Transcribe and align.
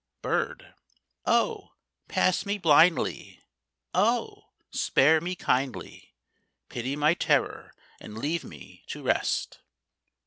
BIRD. 0.23 0.73
Oh! 1.27 1.73
pass 2.07 2.43
me 2.43 2.57
blindly, 2.57 3.43
Oh! 3.93 4.45
spare 4.71 5.21
me 5.21 5.35
kindly, 5.35 6.15
Pity 6.69 6.95
my 6.95 7.13
terror, 7.13 7.71
and 7.99 8.17
leave 8.17 8.43
me 8.43 8.83
to 8.87 9.03
rest. 9.03 9.59